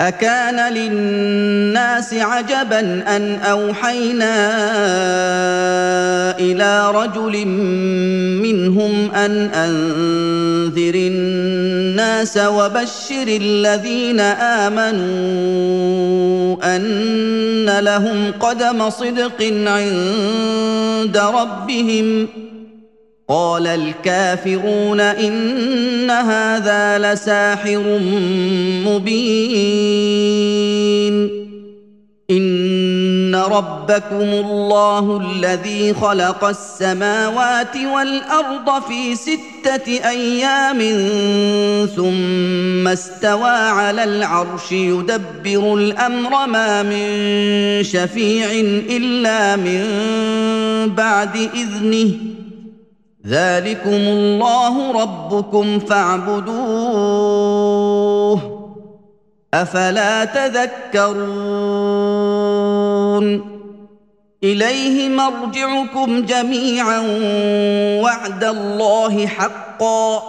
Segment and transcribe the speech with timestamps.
[0.00, 2.80] أكان للناس عجبا
[3.16, 4.36] أن أوحينا
[6.38, 7.46] إلى رجل
[8.42, 14.20] منهم أن أنذر الناس وبشر الذين
[14.70, 15.06] آمنوا
[16.76, 22.49] أن لهم قدم صدق عند ربهم ۖ.
[23.30, 28.00] قال الكافرون إن هذا لساحر
[28.86, 30.10] مبين.
[32.30, 40.78] إن ربكم الله الذي خلق السماوات والأرض في ستة أيام
[41.96, 47.04] ثم استوى على العرش يدبر الأمر ما من
[47.82, 48.50] شفيع
[48.90, 49.84] إلا من
[50.94, 52.39] بعد إذنه.
[53.26, 57.20] ذلكم الله ربكم فاعبدوه
[59.54, 61.20] افلا تذكرون
[64.44, 67.00] اليه مرجعكم جميعا
[68.02, 70.22] وعد الله حقا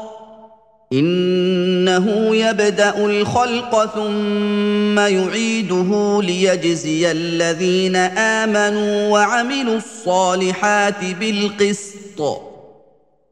[0.94, 12.51] انه يبدا الخلق ثم يعيده ليجزي الذين امنوا وعملوا الصالحات بالقسط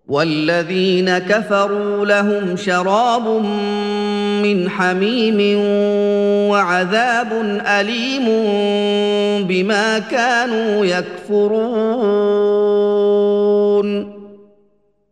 [0.10, 3.28] والذين كفروا لهم شراب
[4.44, 5.60] من حميم
[6.50, 8.26] وعذاب أليم
[9.48, 11.80] بما كانوا يكفرون.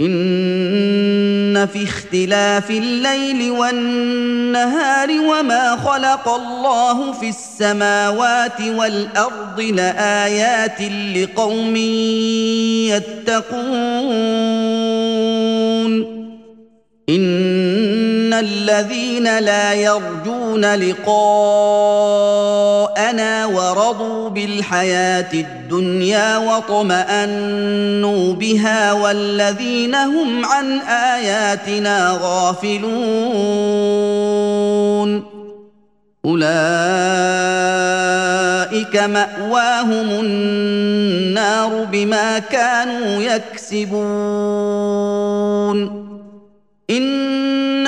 [0.00, 10.80] إن في اختلاف الليل والنهار وما خلق الله في السماوات والأرض لآيات
[11.16, 11.76] لقوم
[12.86, 13.54] يتقون.
[17.08, 20.74] إن الذين لا يرجون
[23.14, 32.84] لقاءنا ورضوا بالحياة الدنيا واطمانوا بها والذين هم عن اياتنا غافلون
[36.24, 36.44] اولئك
[38.96, 44.04] ماواهم النار بما كانوا يكسبون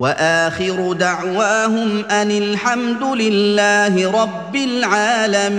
[0.00, 5.58] وآخر دعواهم أن الحمد لله رب العالمين.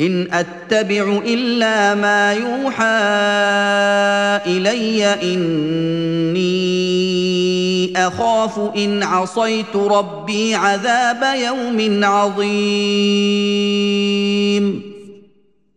[0.00, 2.84] إن أتبع إلا ما يوحى
[4.46, 6.50] إلي إني
[7.96, 13.50] أخاف إن عصيت ربي عذاب يوم عظيم.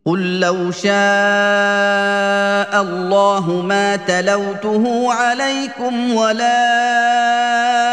[0.05, 0.93] قل لو شاء
[2.81, 7.92] الله ما تلوته عليكم ولا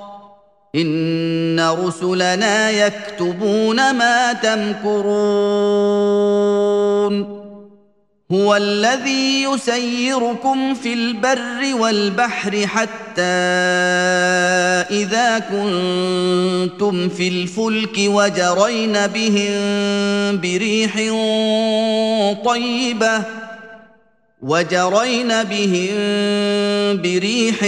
[0.75, 5.01] إن رسلنا يكتبون ما تمكرون.
[8.31, 13.21] هو الذي يسيركم في البر والبحر حتى
[14.91, 19.61] إذا كنتم في الفلك وجرين بهم
[20.41, 20.95] بريح
[22.45, 23.40] طيبة.
[24.41, 25.91] وجرين بهم
[27.01, 27.59] بريح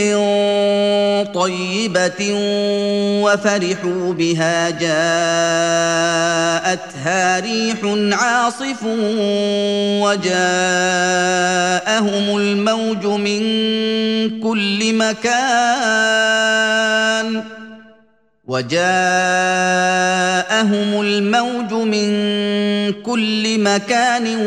[1.34, 2.32] طيبة
[3.24, 4.90] وفرحوا بها جاءتها
[7.40, 7.78] ريح
[8.12, 8.84] عاصف
[10.04, 10.38] وجاءهم
[12.38, 13.42] الموج من
[14.40, 16.34] كل مكان
[18.48, 18.82] وجاءهم
[21.02, 22.08] الموج من
[23.04, 24.38] كل مكان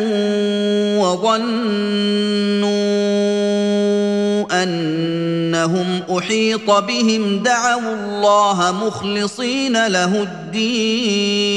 [0.98, 1.46] وظنوا
[4.62, 11.56] أنهم أحيط بهم دعوا الله مخلصين له الدين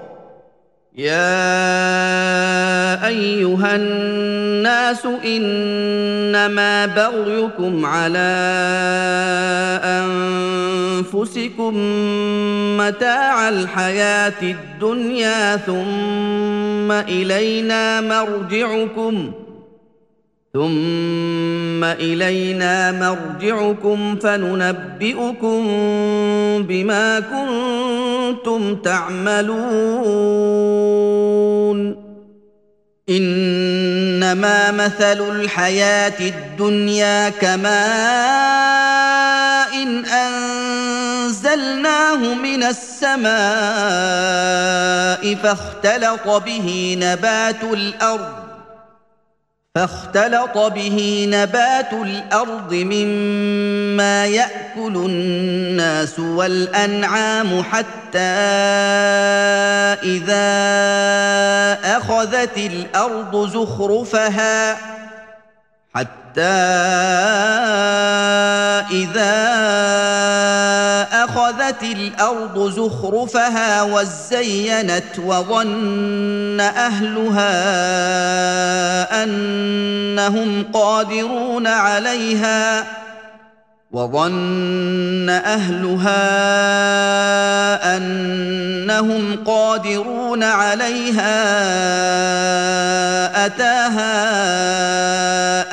[0.97, 1.47] يا
[3.07, 8.19] ايها الناس انما بغيكم على
[9.83, 11.73] انفسكم
[12.77, 19.31] متاع الحياة الدنيا ثم الينا مرجعكم
[20.53, 25.67] ثم إلينا مرجعكم فننبئكم
[26.67, 30.31] بما كنتم تعملون.
[33.09, 37.71] إنما مثل الحياة الدنيا كماء
[39.83, 40.05] إن
[41.25, 41.55] أنزلناه
[42.33, 43.31] من السماء
[45.35, 48.50] فاختلط به نبات الأرض
[49.75, 58.19] فاختلط به نبات الأرض مما يأكل الناس والأنعام حتى
[60.03, 60.47] إذا
[61.97, 64.77] أخذت الأرض زخرفها
[65.95, 66.41] حتى
[68.91, 69.51] إذا
[71.23, 77.53] أخذت الأرض زخرفها وزينت وظن أهلها
[79.23, 82.83] أنهم قادرون عليها
[83.93, 86.21] وظن أهلها
[87.97, 91.35] أنهم قادرون عليها
[93.45, 94.11] أتاها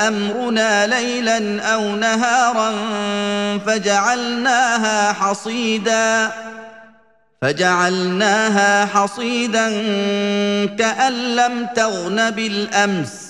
[0.09, 2.73] أمرنا ليلا أو نهارا
[3.67, 6.31] فجعلناها حصيدا
[7.43, 9.69] فجعلناها حصيدا
[10.79, 13.28] كأن لم تغن بالأمس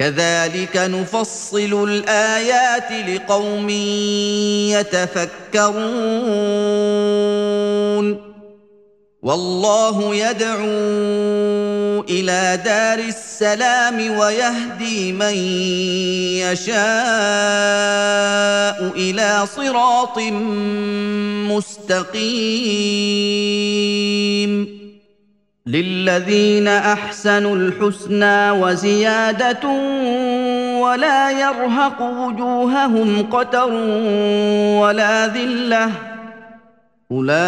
[0.00, 3.70] كذلك نفصل الآيات لقوم
[4.72, 5.80] يتفكرون.
[9.22, 15.34] والله يدعو إلى دار السلام ويهدي من
[16.40, 16.80] يشاء
[18.96, 20.18] إلى صراط
[21.52, 22.40] مستقيم.
[25.66, 29.68] للذين احسنوا الحسنى وزياده
[30.80, 33.72] ولا يرهق وجوههم قتر
[34.80, 35.90] ولا ذله
[37.12, 37.40] اولئك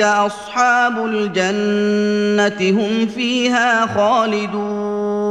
[0.00, 5.30] اصحاب الجنه هم فيها خالدون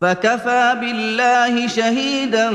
[0.00, 2.50] فكفى بالله شهيدا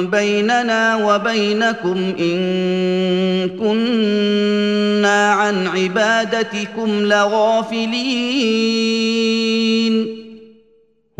[0.00, 7.92] بيننا وبينكم إن كنا عن عبادتكم لغافلين.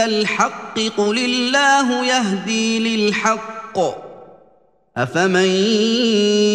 [0.00, 3.78] إلى الحق قل الله يهدي للحق
[4.96, 5.48] أفمن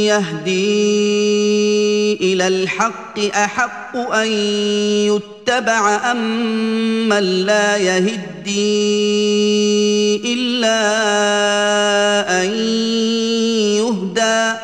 [0.10, 0.74] يهدي
[2.34, 4.28] إلى الحق أحق أن
[5.08, 8.56] يتبع أم من لا يهدي
[10.34, 10.82] إلا
[12.42, 12.50] أن
[13.78, 14.60] يهدى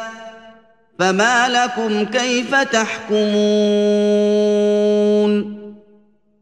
[1.00, 3.22] فما لكم كيف تحكمون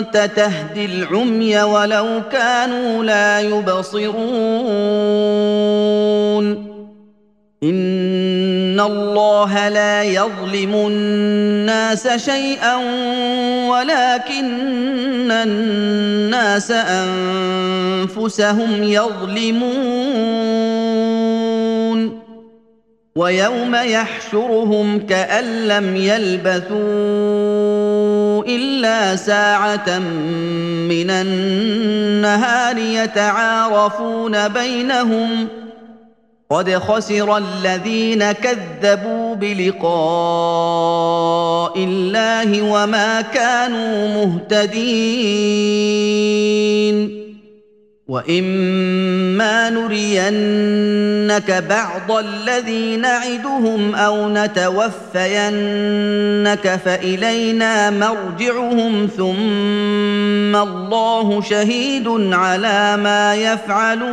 [0.00, 4.12] تهدي العمي ولو كانوا لا يبصرون.
[7.62, 12.76] إن الله لا يظلم الناس شيئا
[13.68, 19.72] ولكن الناس أنفسهم يظلمون.
[23.16, 28.21] ويوم يحشرهم كأن لم يلبثوا.
[28.46, 29.98] إلا ساعة
[30.88, 35.48] من النهار يتعارفون بينهم
[36.50, 39.92] قد خسر الذين كذبوا بلقاء
[41.76, 45.02] الله وما كانوا مهتدين
[48.08, 55.20] واما نرينك بعض الذي نعدهم أو نتوفينك
[56.84, 64.12] فالينا مرجعهم ثم الله شهيد على ما يفعلون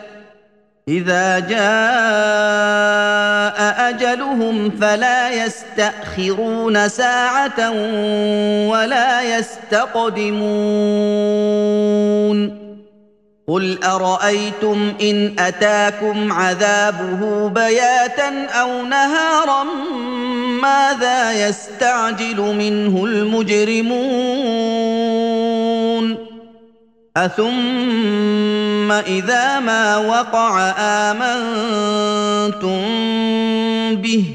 [0.87, 1.61] إذا جاء
[3.89, 7.71] أجلهم فلا يستأخرون ساعة
[8.69, 10.71] ولا يستقدمون.
[13.47, 19.63] قل أرأيتم إن أتاكم عذابه بياتا أو نهارا
[20.61, 23.91] ماذا يستعجل منه المجرمون؟
[27.17, 30.73] اثم اذا ما وقع
[31.11, 32.81] امنتم
[33.95, 34.25] به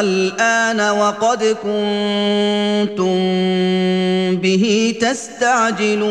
[0.00, 3.16] الان وقد كنتم
[4.36, 6.10] به تستعجلون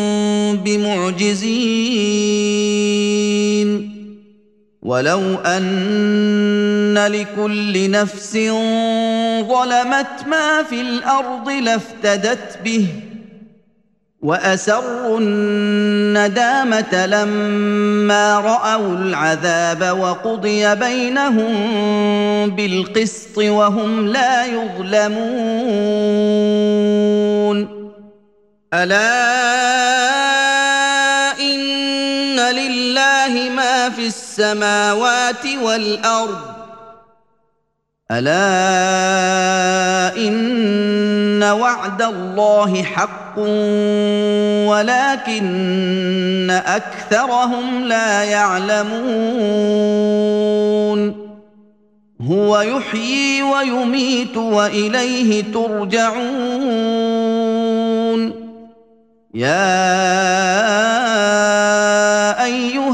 [0.63, 2.21] بمعجزين.
[4.81, 8.33] ولو أن لكل نفس
[9.41, 12.87] ظلمت ما في الأرض لافتدت به
[14.21, 21.51] وأسروا الندامة لما رأوا العذاب وقضي بينهم
[22.49, 25.21] بالقسط وهم لا يظلمون.
[28.73, 30.20] ألا
[34.01, 36.41] في السماوات والأرض.
[38.11, 38.67] ألا
[40.17, 43.39] إن وعد الله حق
[44.69, 48.91] ولكن أكثرهم لا يعلمون.
[52.21, 56.21] هو يحيي ويميت وإليه ترجعون.
[59.33, 60.21] يا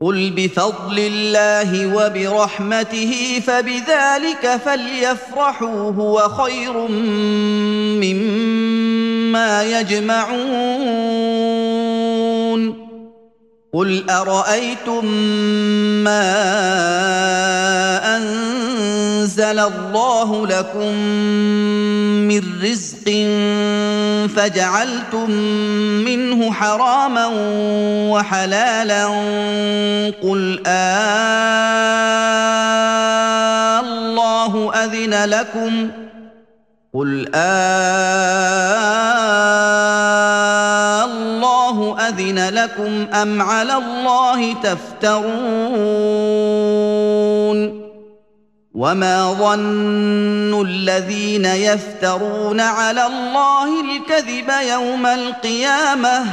[0.00, 6.72] قل بفضل الله وبرحمته فبذلك فليفرحوا هو خير
[8.02, 10.38] مما يجمعون.
[13.72, 15.04] قل ارايتم
[16.04, 16.24] ما
[18.16, 20.92] انزل الله لكم
[22.28, 23.04] من رزق
[24.36, 25.30] فجعلتم
[26.04, 27.26] منه حراما
[28.10, 29.06] وحلالا
[30.22, 31.98] قل آه
[33.80, 35.90] الله اذن لكم
[36.94, 38.88] قل آه
[42.08, 45.28] أذن لكم أم على الله تفترون
[48.74, 56.24] وما ظن الذين يفترون على الله الكذب يوم القيامة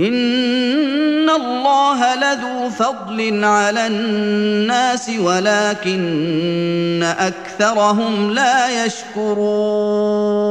[0.00, 10.50] إن الله لذو فضل على الناس ولكن أكثرهم لا يشكرون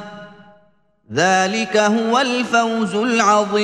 [1.13, 3.61] ذلك هو الفوز العظيم.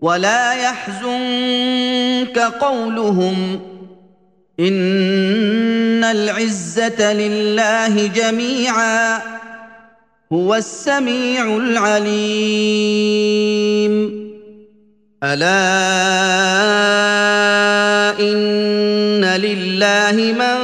[0.00, 3.60] ولا يحزنك قولهم
[4.60, 9.22] إن العزة لله جميعا
[10.32, 12.64] هو السميع العليم.
[15.24, 15.64] ألا
[18.20, 20.63] إن لله من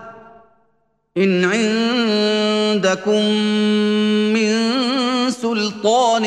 [1.17, 3.21] إن عندكم
[4.33, 4.51] من
[5.31, 6.23] سلطان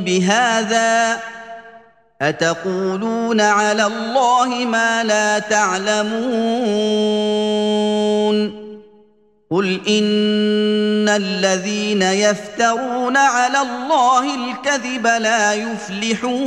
[0.00, 1.20] بهذا
[2.22, 6.16] أتقولون على الله ما لا تعلمون
[9.50, 16.46] قل إن الذين يفترون على الله الكذب لا يفلحون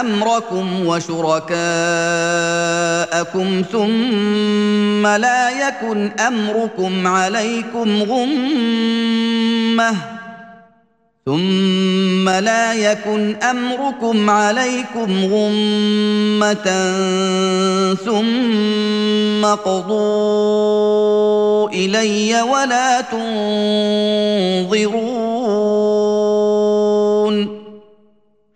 [0.00, 1.52] أمركم وشركاءكم
[3.72, 9.94] ثم لا يكن أمركم عليكم غمة
[11.26, 16.68] ثم لا يكن أمركم عليكم غمة
[17.94, 20.58] ثم قضوا
[21.68, 24.78] إلي ولا تنظرون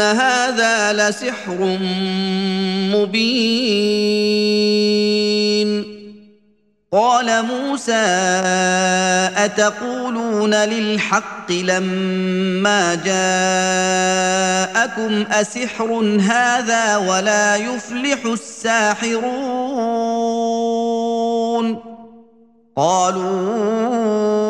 [0.00, 1.78] هذا لسحر
[2.94, 4.40] مبين
[6.92, 7.92] قال موسى
[9.36, 13.12] اتقولون للحق لما جاءكم
[15.32, 19.20] اسحر هذا ولا يفلح الساحرون
[22.76, 24.49] قالوا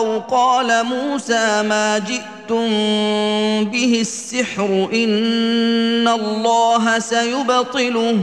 [0.00, 8.16] القوا قال موسى ما جئت جئتم به السحر إن الله سيبطله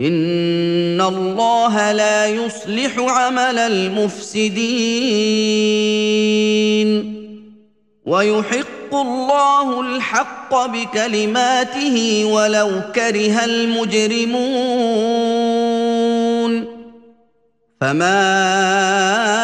[0.00, 4.64] إن الله لا يصلح عمل المفسدين
[8.06, 14.44] ويحق الله الحق بكلماته ولو كره المجرمون
[17.80, 19.43] فما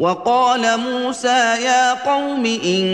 [0.00, 2.84] وقال موسى يا قوم إن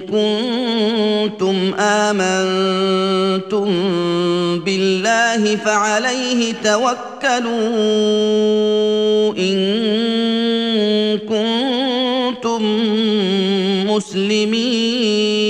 [0.00, 3.68] كنتم آمنتم
[4.64, 7.50] بالله فعليه توكلوا
[9.38, 9.58] إن
[11.18, 12.62] كنتم
[13.86, 15.49] مسلمين.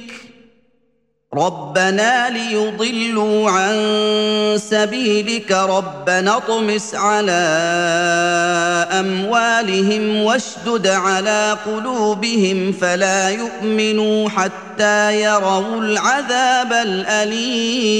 [1.37, 3.75] ربنا ليضلوا عن
[4.57, 7.31] سبيلك ربنا اطمس على
[8.99, 17.91] أموالهم واشدد على قلوبهم فلا يؤمنوا حتى يروا العذاب الأليم.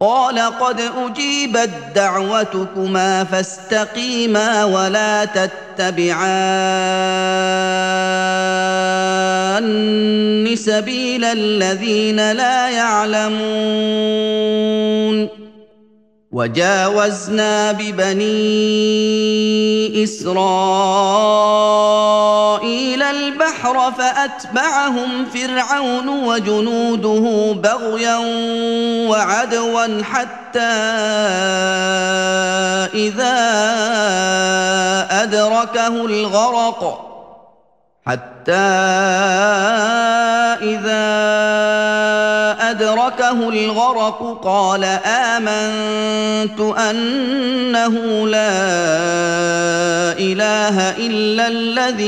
[0.00, 5.24] قال قد أجيبت دعوتكما فاستقيما ولا
[9.58, 13.36] تتبعان سبيل الذين لا يعلمون.
[16.32, 18.26] وجاوزنا ببني
[20.04, 20.62] إسرائيل
[23.02, 28.16] البحر فأتبعهم فرعون وجنوده بغيا
[29.08, 30.60] وعدوا حتى
[32.94, 33.36] إذا
[35.10, 37.02] أدركه الغرق.
[38.06, 38.35] حتى
[40.62, 41.06] إذا
[42.70, 48.58] أدركه الغرق قال آمنت أنه لا
[50.18, 52.06] إله إلا الذي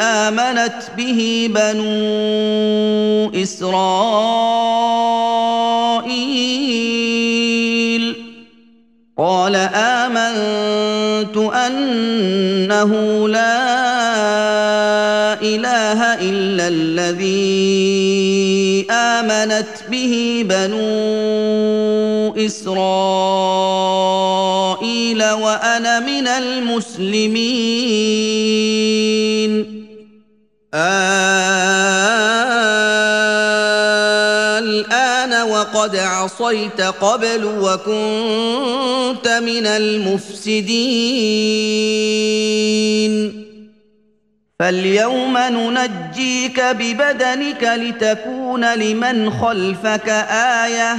[0.00, 4.10] آمنت به بنو إسرائيل.
[9.18, 13.89] قال آمنت أنه لا الا
[16.70, 17.50] الذي
[18.90, 22.80] آمنت به بنو إسرائيل
[25.30, 27.30] وأنا من المسلمين.
[34.60, 40.70] الآن وقد عصيت قبل وكنت من المفسدين.
[44.60, 50.08] فاليوم ننجيك ببدنك لتكون لمن خلفك
[50.64, 50.96] آية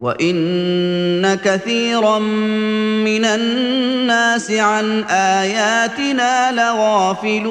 [0.00, 7.48] وإن كثيرا من الناس عن آياتنا لغافلون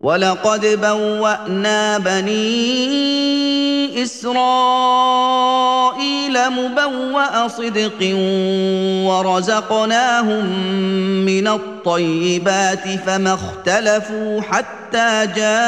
[0.00, 3.06] ولقد بوأنا بني
[4.02, 5.46] إسرائيل
[6.36, 8.16] مبوأ صدق
[9.06, 10.46] ورزقناهم
[11.24, 15.58] من الطيبات فما اختلفوا حتى جاءهم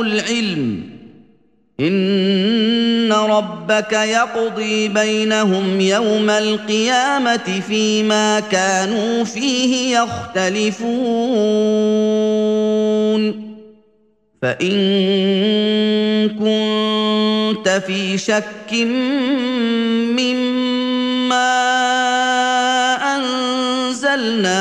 [0.00, 0.98] العلم.
[1.80, 10.88] إن ربك يقضي بينهم يوم القيامة فيما كانوا فيه يختلفون.
[14.42, 18.72] فان كنت في شك
[20.18, 20.68] مما
[23.16, 24.58] انزلنا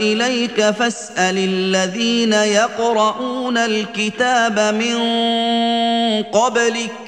[0.00, 4.98] اليك فاسال الذين يقرؤون الكتاب من
[6.22, 7.07] قبلك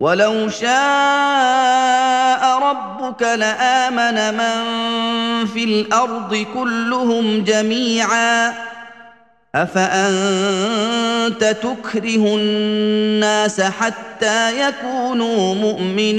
[0.00, 4.66] ولو شاء ربك لامن من
[5.46, 8.54] في الأرض كلهم جميعا
[9.54, 16.18] افانت تكره الناس حتى يكونوا مؤمنين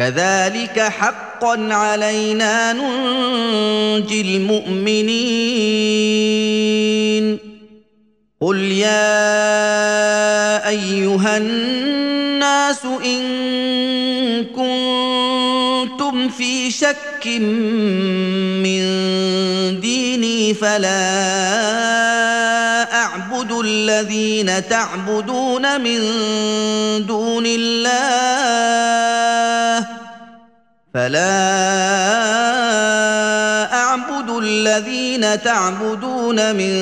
[0.00, 5.10] كذلك حقا علينا ننجي المؤمنين.
[8.40, 9.08] قل يا
[10.68, 13.24] أيها الناس إن
[14.44, 17.26] كنتم في شك
[18.64, 18.80] من
[19.80, 21.10] ديني فلا
[22.94, 26.00] أعبد الذين تعبدون من
[27.06, 29.39] دون الله
[30.94, 32.40] فلا
[34.42, 36.72] الذين تعبدون من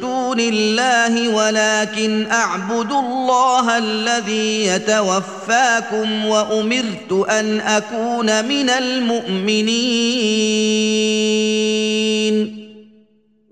[0.00, 9.84] دون الله ولكن اعبد الله الذي يتوفاكم وامرت ان اكون من المؤمنين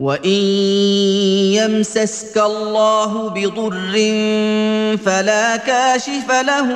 [0.00, 0.30] وان
[1.56, 3.94] يمسسك الله بضر
[5.04, 6.68] فلا كاشف له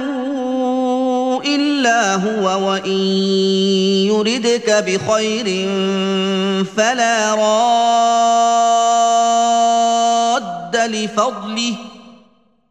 [1.44, 2.90] الا هو وان
[4.08, 5.68] يردك بخير
[6.76, 7.60] فلا راد
[10.76, 11.74] لفضله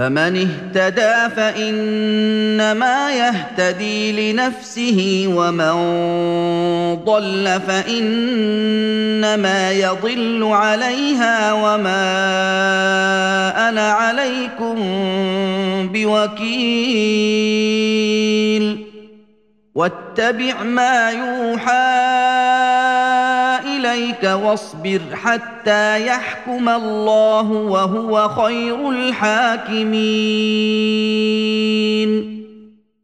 [0.00, 5.74] فمن اهتدى فإنما يهتدي لنفسه ومن
[7.04, 8.92] ضل فإنما
[9.72, 12.08] يضل عليها وما
[13.68, 14.76] أنا عليكم
[15.92, 17.20] بوكيل.
[19.74, 22.69] واتبع ما يوحى
[23.90, 29.90] اليك واصبر حتى يحكم الله وهو خير الحاكمين.